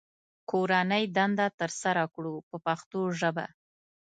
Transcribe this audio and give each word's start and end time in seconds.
کورنۍ 0.49 1.03
دنده 1.15 1.47
ترسره 1.59 2.03
کړو 2.13 2.35
په 2.49 2.57
پښتو 2.65 2.99
ژبه. 3.19 3.45